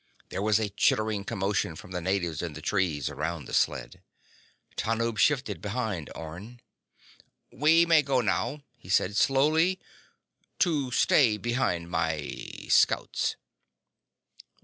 [0.29, 4.01] There was a chittering commotion from the natives in the trees around the sled.
[4.75, 6.59] Tanub shifted behind Orne.
[7.51, 9.15] "We may go now," he said.
[9.15, 9.79] "Slowly...
[10.57, 12.65] to stay behind my...
[12.69, 13.35] scouts."